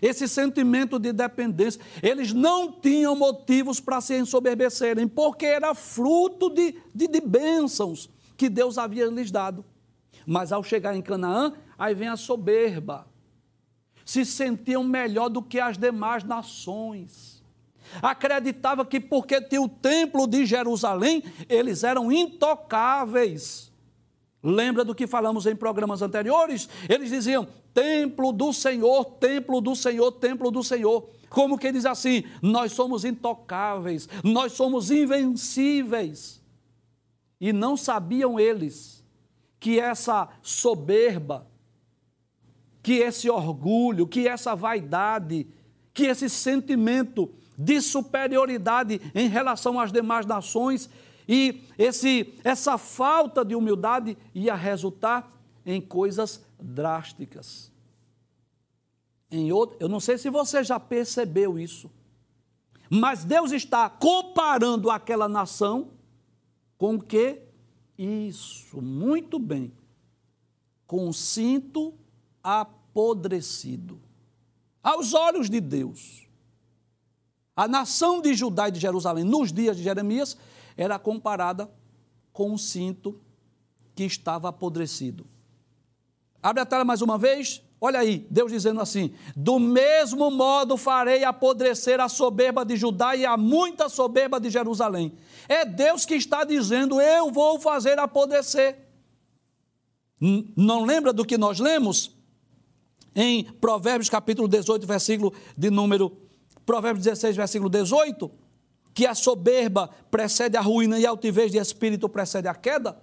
[0.01, 1.81] esse sentimento de dependência.
[2.01, 8.49] Eles não tinham motivos para se ensoberbecerem, porque era fruto de, de, de bênçãos que
[8.49, 9.63] Deus havia lhes dado.
[10.25, 13.07] Mas ao chegar em Canaã, aí vem a soberba.
[14.05, 17.34] Se sentiam melhor do que as demais nações.
[18.01, 23.71] Acreditava que porque tinha o templo de Jerusalém, eles eram intocáveis.
[24.41, 26.69] Lembra do que falamos em programas anteriores?
[26.87, 31.09] Eles diziam: templo do Senhor, templo do Senhor, templo do Senhor.
[31.29, 32.23] Como que diz assim?
[32.41, 36.41] Nós somos intocáveis, nós somos invencíveis.
[37.41, 39.03] E não sabiam eles
[39.59, 41.47] que essa soberba,
[42.81, 45.47] que esse orgulho, que essa vaidade,
[45.93, 50.89] que esse sentimento de superioridade em relação às demais nações
[51.27, 55.31] e esse, essa falta de humildade ia resultar
[55.65, 57.71] em coisas drásticas.
[59.31, 61.89] Em outro, eu não sei se você já percebeu isso,
[62.89, 65.91] mas Deus está comparando aquela nação
[66.77, 67.41] com o que?
[67.97, 69.73] Isso, muito bem.
[70.85, 71.95] Com cinto
[72.43, 73.99] apodrecido.
[74.83, 76.24] Aos olhos de Deus.
[77.55, 80.37] A nação de Judá e de Jerusalém, nos dias de Jeremias,
[80.75, 81.71] era comparada
[82.33, 83.19] com um cinto
[83.95, 85.25] que estava apodrecido.
[86.43, 87.63] Abre a tela mais uma vez.
[87.79, 93.25] Olha aí, Deus dizendo assim: Do mesmo modo farei apodrecer a soberba de Judá e
[93.25, 95.13] a muita soberba de Jerusalém.
[95.47, 98.77] É Deus que está dizendo: Eu vou fazer apodrecer.
[100.19, 102.11] Não lembra do que nós lemos?
[103.15, 106.24] Em Provérbios capítulo 18, versículo de número.
[106.65, 108.45] Provérbios 16, versículo 18
[108.95, 112.97] que a soberba precede a ruína e a altivez de espírito precede a queda?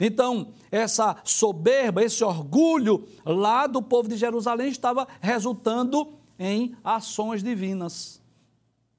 [0.00, 8.20] Então, essa soberba, esse orgulho lá do povo de Jerusalém estava resultando em ações divinas.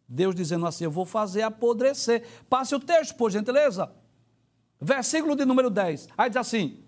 [0.07, 2.23] Deus dizendo assim: Eu vou fazer apodrecer.
[2.47, 3.91] Passe o texto, por gentileza.
[4.79, 6.09] Versículo de número 10.
[6.15, 6.79] Aí diz assim: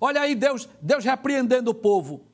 [0.00, 2.24] Olha aí, Deus, Deus repreendendo o povo.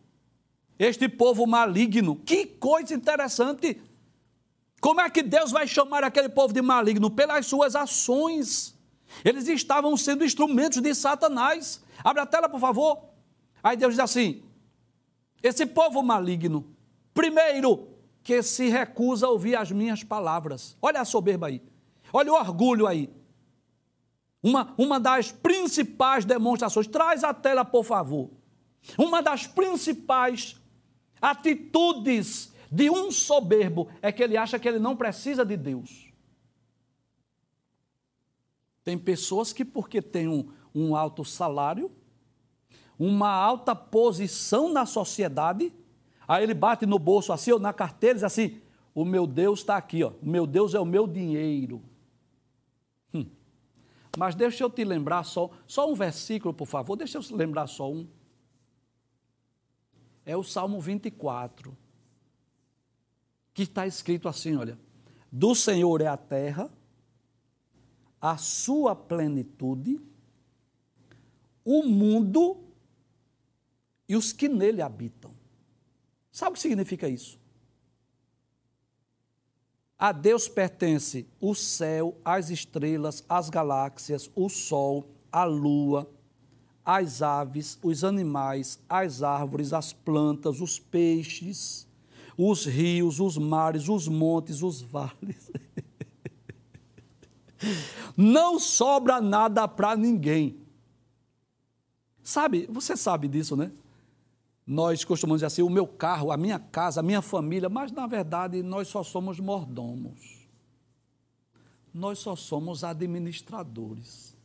[0.80, 2.16] Este povo maligno.
[2.16, 3.78] Que coisa interessante.
[4.80, 7.10] Como é que Deus vai chamar aquele povo de maligno?
[7.10, 8.74] Pelas suas ações.
[9.22, 11.82] Eles estavam sendo instrumentos de Satanás.
[12.02, 12.98] Abre a tela, por favor.
[13.62, 14.42] Aí Deus diz assim:
[15.42, 16.74] esse povo maligno,
[17.12, 17.88] primeiro,
[18.22, 20.78] que se recusa a ouvir as minhas palavras.
[20.80, 21.62] Olha a soberba aí.
[22.10, 23.10] Olha o orgulho aí.
[24.42, 28.30] Uma, uma das principais demonstrações, traz a tela, por favor.
[28.96, 30.59] Uma das principais
[31.20, 36.10] atitudes de um soberbo é que ele acha que ele não precisa de Deus.
[38.84, 41.90] Tem pessoas que, porque têm um, um alto salário,
[42.98, 45.72] uma alta posição na sociedade,
[46.26, 48.60] aí ele bate no bolso assim, ou na carteira, diz assim:
[48.94, 50.12] o meu Deus está aqui, ó.
[50.22, 51.82] o meu Deus é o meu dinheiro.
[53.12, 53.26] Hum.
[54.16, 57.90] Mas deixa eu te lembrar só, só um versículo, por favor, deixa eu lembrar só
[57.90, 58.06] um.
[60.24, 61.76] É o Salmo 24,
[63.54, 64.78] que está escrito assim: olha,
[65.30, 66.70] do Senhor é a terra
[68.20, 69.98] a sua plenitude,
[71.64, 72.60] o mundo
[74.08, 75.32] e os que nele habitam.
[76.30, 77.38] Sabe o que significa isso?
[79.98, 86.10] A Deus pertence o céu, as estrelas, as galáxias, o sol, a lua,
[86.92, 91.86] as aves, os animais, as árvores, as plantas, os peixes,
[92.36, 95.52] os rios, os mares, os montes, os vales.
[98.16, 100.56] Não sobra nada para ninguém.
[102.24, 103.70] Sabe, você sabe disso, né?
[104.66, 108.08] Nós costumamos dizer assim: o meu carro, a minha casa, a minha família, mas na
[108.08, 110.48] verdade nós só somos mordomos.
[111.94, 114.36] Nós só somos administradores.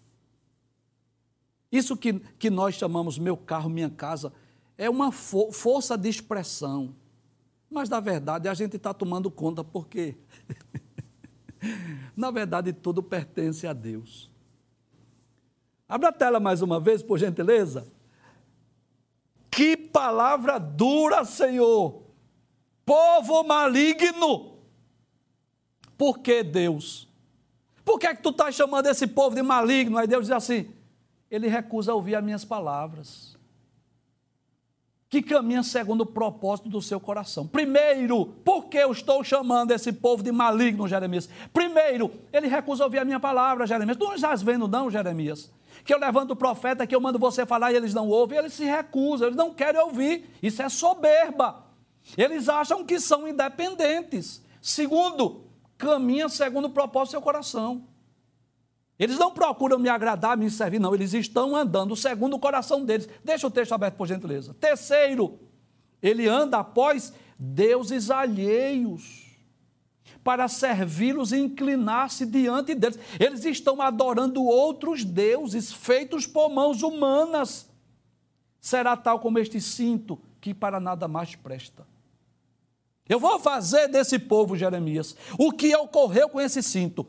[1.71, 4.31] Isso que, que nós chamamos meu carro, minha casa,
[4.77, 6.95] é uma fo força de expressão.
[7.69, 10.17] Mas na verdade a gente está tomando conta porque
[12.15, 14.29] Na verdade, tudo pertence a Deus.
[15.87, 17.87] Abra a tela mais uma vez, por gentileza.
[19.49, 22.03] Que palavra dura, Senhor!
[22.85, 24.59] Povo maligno!
[25.97, 27.07] Por que Deus?
[27.83, 29.97] Por que, é que tu está chamando esse povo de maligno?
[29.97, 30.73] Aí Deus diz assim:
[31.29, 33.35] ele recusa ouvir as minhas palavras
[35.15, 37.47] que caminha segundo o propósito do seu coração.
[37.47, 41.29] Primeiro, por que eu estou chamando esse povo de maligno, Jeremias?
[41.53, 43.97] Primeiro, ele recusa ouvir a minha palavra, Jeremias.
[43.97, 45.49] Tu não estás vendo, não, Jeremias?
[45.85, 48.53] Que eu levanto o profeta, que eu mando você falar e eles não ouvem, eles
[48.53, 50.29] se recusam, eles não querem ouvir.
[50.43, 51.63] Isso é soberba.
[52.17, 54.43] Eles acham que são independentes.
[54.61, 55.45] Segundo,
[55.77, 57.83] caminha segundo o propósito do seu coração.
[58.97, 60.93] Eles não procuram me agradar, me servir, não.
[60.93, 63.09] Eles estão andando segundo o coração deles.
[63.23, 64.53] Deixa o texto aberto, por gentileza.
[64.53, 65.39] Terceiro,
[66.01, 69.25] ele anda após deuses alheios
[70.23, 72.97] para servi-los e inclinar-se diante deles.
[73.19, 77.69] Eles estão adorando outros deuses feitos por mãos humanas.
[78.59, 81.85] Será tal como este cinto que para nada mais presta.
[83.07, 87.05] Eu vou fazer desse povo, Jeremias, o que ocorreu com esse cinto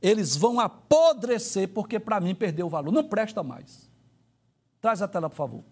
[0.00, 2.90] eles vão apodrecer, porque para mim perdeu o valor.
[2.90, 3.90] Não presta mais.
[4.80, 5.64] Traz a tela, por favor.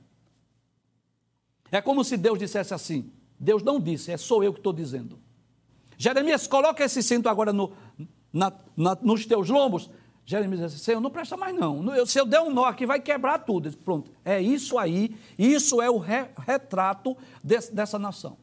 [1.70, 5.18] É como se Deus dissesse assim: Deus não disse, é sou eu que estou dizendo.
[5.96, 7.72] Jeremias, coloca esse cinto agora no,
[8.33, 9.90] na, na, nos teus lombos.
[10.24, 12.06] Jeremias disse: Senhor, não presta mais não.
[12.06, 13.68] Se eu der um nó aqui, vai quebrar tudo.
[13.68, 15.16] Disse, Pronto, é isso aí.
[15.38, 18.37] Isso é o re, retrato desse, dessa nação.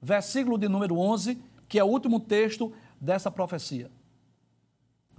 [0.00, 3.90] Versículo de número 11, que é o último texto dessa profecia.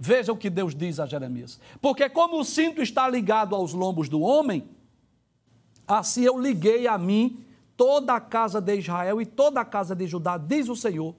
[0.02, 1.60] Veja o que Deus diz a Jeremias.
[1.78, 4.66] Porque como o cinto está ligado aos lombos do homem,
[5.86, 7.44] assim eu liguei a mim
[7.76, 11.14] toda a casa de Israel e toda a casa de Judá, diz o Senhor,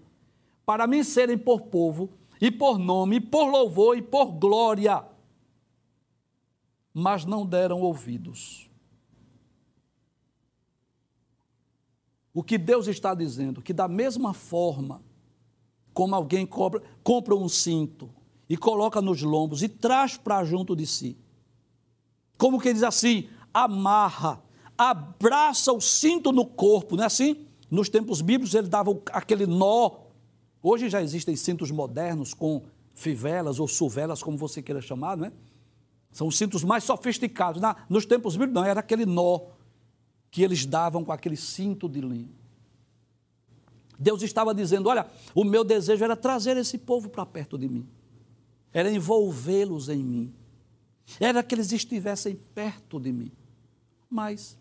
[0.66, 2.10] para mim serem por povo,
[2.42, 5.06] e por nome, e por louvor, e por glória.
[6.92, 8.68] Mas não deram ouvidos.
[12.34, 15.04] O que Deus está dizendo, que da mesma forma
[15.94, 18.10] como alguém compra, compra um cinto,
[18.52, 21.18] e coloca nos lombos e traz para junto de si.
[22.38, 23.30] Como que diz assim?
[23.54, 24.44] Amarra,
[24.78, 27.46] abraça o cinto no corpo, não é assim?
[27.70, 29.92] Nos tempos bíblicos ele dava aquele nó
[30.62, 35.32] Hoje já existem cintos modernos com fivelas ou suvelas, como você queira chamar, não é?
[36.12, 37.62] São os cintos mais sofisticados.
[37.62, 39.40] Na, nos tempos bíblicos, não, era aquele nó
[40.30, 42.36] que eles davam com aquele cinto de linho.
[43.98, 47.88] Deus estava dizendo: Olha, o meu desejo era trazer esse povo para perto de mim,
[48.74, 50.34] era envolvê-los em mim,
[51.20, 53.32] era que eles estivessem perto de mim.
[54.10, 54.58] Mas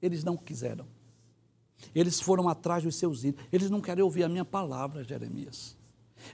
[0.00, 0.86] eles não quiseram.
[1.94, 3.46] Eles foram atrás dos seus ídolos.
[3.52, 5.76] Eles não querem ouvir a minha palavra, Jeremias.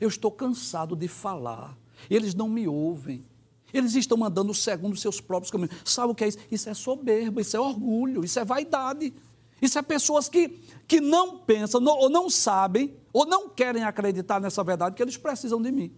[0.00, 1.76] Eu estou cansado de falar.
[2.08, 3.24] Eles não me ouvem.
[3.72, 5.76] Eles estão mandando segundo os seus próprios caminhos.
[5.84, 6.38] Sabe o que é isso?
[6.50, 9.12] Isso é soberba, isso é orgulho, isso é vaidade.
[9.60, 14.62] Isso é pessoas que, que não pensam, ou não sabem, ou não querem acreditar nessa
[14.62, 15.92] verdade, que eles precisam de mim.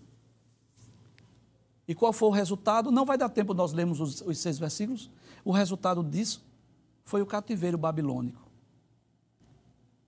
[1.89, 2.91] E qual foi o resultado?
[2.91, 5.11] Não vai dar tempo nós lermos os, os seis versículos.
[5.45, 6.45] O resultado disso
[7.05, 8.47] foi o cativeiro babilônico.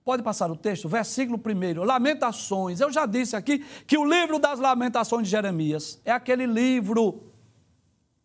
[0.03, 0.89] Pode passar o texto?
[0.89, 1.83] Versículo 1.
[1.83, 2.79] Lamentações.
[2.79, 7.23] Eu já disse aqui que o livro das Lamentações de Jeremias é aquele livro,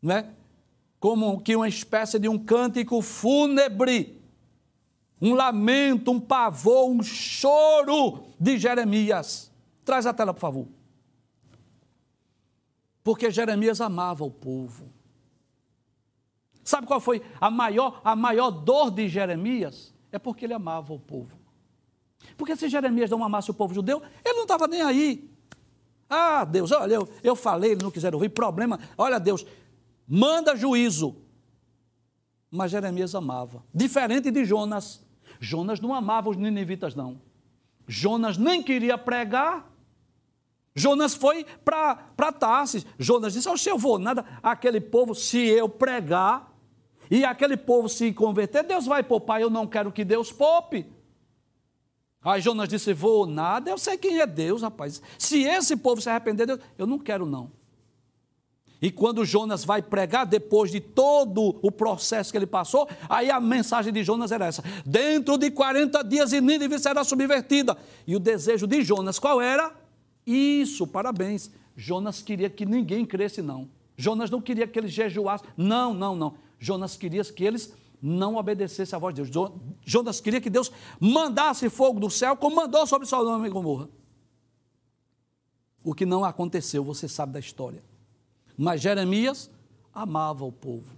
[0.03, 0.31] né?
[0.99, 4.19] Como que uma espécie de um cântico fúnebre,
[5.21, 9.53] um lamento, um pavor, um choro de Jeremias.
[9.85, 10.67] Traz a tela, por favor.
[13.05, 14.91] Porque Jeremias amava o povo.
[16.65, 19.95] Sabe qual foi a maior, a maior dor de Jeremias?
[20.11, 21.39] É porque ele amava o povo.
[22.39, 25.31] Porque se Jeremias não amasse o povo judeu, ele não estava nem aí.
[26.09, 28.81] Ah, Deus, olha, eu, eu falei, eles não quiseram ouvir, problema.
[28.97, 29.45] Olha, Deus,
[30.09, 31.17] manda juízo.
[32.51, 33.63] Mas Jeremias amava.
[33.75, 35.05] Diferente de Jonas.
[35.39, 37.21] Jonas não amava os ninivitas, não.
[37.87, 39.71] Jonas nem queria pregar.
[40.75, 42.85] Jonas foi para Tarsis.
[42.99, 44.25] Jonas disse: Oxe, eu vou nada.
[44.43, 46.53] Aquele povo, se eu pregar
[47.11, 49.41] e aquele povo se converter, Deus vai poupar.
[49.41, 50.85] Eu não quero que Deus poupe.
[52.23, 55.01] Aí Jonas disse: Vou nada, eu sei quem é Deus, rapaz.
[55.17, 57.53] Se esse povo se arrepender, Deus, eu não quero, não.
[58.83, 63.41] E quando Jonas vai pregar, depois de todo o processo que ele passou, aí a
[63.41, 67.79] mensagem de Jonas era essa: dentro de 40 dias Nínive será subvertida.
[68.07, 69.84] E o desejo de Jonas qual era?
[70.27, 71.51] Isso, parabéns.
[71.77, 73.69] Jonas queria que ninguém cresce, não.
[73.97, 75.49] Jonas não queria que eles jejuassem.
[75.57, 76.35] Não, não, não.
[76.59, 79.53] Jonas queria que eles não obedecesse à voz de Deus.
[79.85, 80.71] Jonas queria que Deus
[81.01, 83.89] mandasse fogo do céu, como mandou sobre Sodoma e Gomorra.
[85.83, 87.83] O que não aconteceu, você sabe da história.
[88.57, 89.51] Mas Jeremias
[89.93, 90.97] amava o povo.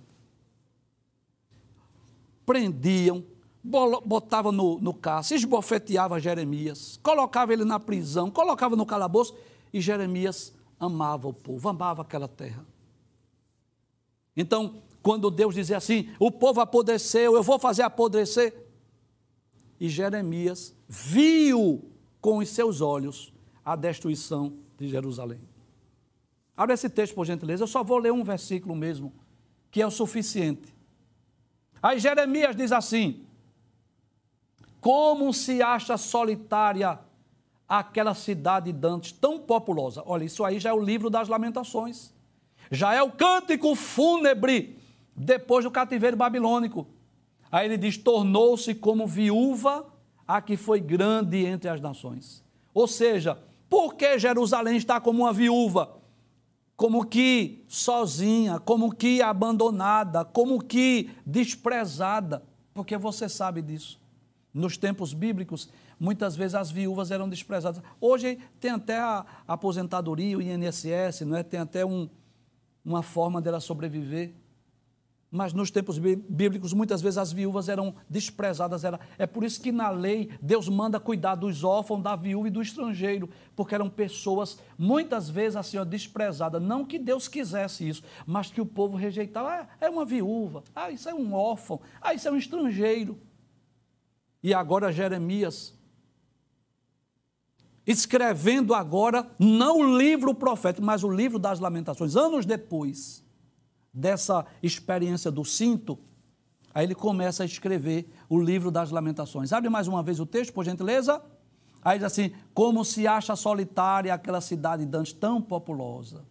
[2.44, 3.24] Prendiam,
[3.66, 9.34] botava no, no carro, esbofeteava Jeremias, colocava ele na prisão, colocava no calabouço,
[9.72, 12.64] e Jeremias amava o povo, amava aquela terra.
[14.36, 18.54] Então, quando Deus dizia assim: o povo apodreceu, eu vou fazer apodrecer.
[19.78, 21.90] E Jeremias viu
[22.20, 23.32] com os seus olhos
[23.64, 25.40] a destruição de Jerusalém.
[26.56, 27.64] Abre esse texto, por gentileza.
[27.64, 29.12] Eu só vou ler um versículo mesmo,
[29.70, 30.74] que é o suficiente.
[31.82, 33.25] Aí Jeremias diz assim:
[34.86, 36.96] Como se acha solitária
[37.68, 40.00] aquela cidade dantes tão populosa?
[40.06, 42.14] Olha, isso aí já é o livro das Lamentações.
[42.70, 44.78] Já é o cântico fúnebre
[45.16, 46.86] depois do cativeiro babilônico.
[47.50, 49.84] Aí ele diz: tornou-se como viúva
[50.24, 52.44] a que foi grande entre as nações.
[52.72, 53.36] Ou seja,
[53.68, 55.96] por que Jerusalém está como uma viúva?
[56.76, 62.44] Como que sozinha, como que abandonada, como que desprezada?
[62.72, 64.05] Porque você sabe disso.
[64.56, 65.68] Nos tempos bíblicos,
[66.00, 67.82] muitas vezes as viúvas eram desprezadas.
[68.00, 71.42] Hoje tem até a aposentadoria, o INSS, não é?
[71.42, 72.08] tem até um,
[72.82, 74.32] uma forma dela sobreviver.
[75.30, 78.82] Mas nos tempos bíblicos, muitas vezes as viúvas eram desprezadas.
[78.82, 82.50] Era, é por isso que na lei Deus manda cuidar dos órfãos, da viúva e
[82.50, 86.62] do estrangeiro, porque eram pessoas, muitas vezes, assim, ó, desprezadas.
[86.62, 89.50] Não que Deus quisesse isso, mas que o povo rejeitava.
[89.50, 93.18] Ah, é uma viúva, ah, isso é um órfão, ah, isso é um estrangeiro.
[94.42, 95.74] E agora Jeremias,
[97.86, 103.24] escrevendo agora, não o livro profético, mas o livro das lamentações, anos depois
[103.92, 105.98] dessa experiência do cinto,
[106.74, 109.52] aí ele começa a escrever o livro das lamentações.
[109.52, 111.22] Abre mais uma vez o texto, por gentileza.
[111.82, 116.24] Aí diz assim: Como se acha solitária aquela cidade dantes tão populosa,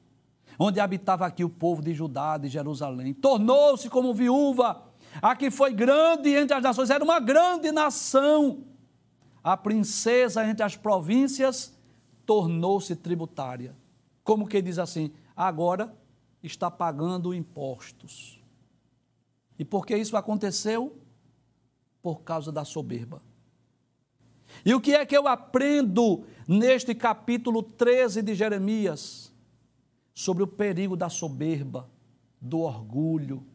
[0.59, 4.83] onde habitava aqui o povo de Judá, de Jerusalém, tornou-se como viúva,
[5.21, 8.63] a que foi grande entre as nações, era uma grande nação.
[9.43, 11.77] A princesa entre as províncias
[12.25, 13.75] tornou-se tributária.
[14.23, 15.11] Como que diz assim?
[15.35, 15.95] Agora
[16.41, 18.41] está pagando impostos.
[19.57, 20.97] E por que isso aconteceu?
[22.01, 23.21] Por causa da soberba.
[24.65, 29.33] E o que é que eu aprendo neste capítulo 13 de Jeremias?
[30.13, 31.89] Sobre o perigo da soberba,
[32.39, 33.45] do orgulho,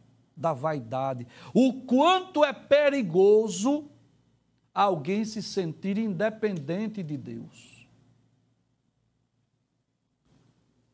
[0.41, 1.27] da vaidade.
[1.53, 3.89] O quanto é perigoso
[4.73, 7.87] alguém se sentir independente de Deus.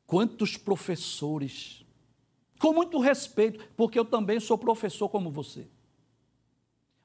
[0.06, 1.86] Quantos professores,
[2.60, 5.68] com muito respeito, porque eu também sou professor como você,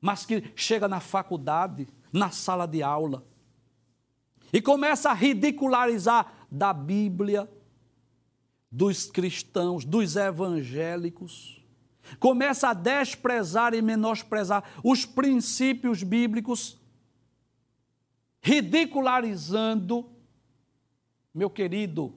[0.01, 3.25] mas que chega na faculdade, na sala de aula,
[4.53, 7.51] e começa a ridicularizar da Bíblia,
[8.71, 11.62] dos cristãos, dos evangélicos,
[12.19, 16.79] começa a desprezar e menosprezar os princípios bíblicos,
[18.41, 20.11] ridicularizando,
[21.35, 22.15] meu querido,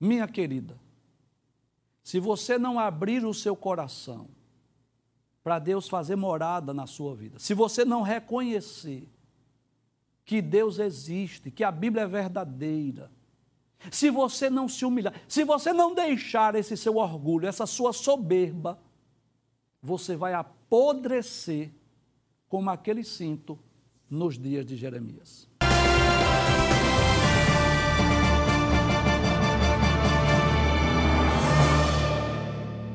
[0.00, 0.78] minha querida,
[2.02, 4.28] se você não abrir o seu coração
[5.42, 9.08] para Deus fazer morada na sua vida, se você não reconhecer
[10.24, 13.10] que Deus existe, que a Bíblia é verdadeira,
[13.90, 18.78] se você não se humilhar, se você não deixar esse seu orgulho, essa sua soberba,
[19.82, 21.70] você vai apodrecer
[22.48, 23.58] como aquele cinto
[24.08, 25.48] nos dias de Jeremias.